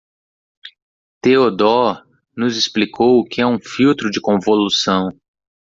[1.21, 2.01] Theodore
[2.35, 5.09] nos explicou o que é um filtro de convolução.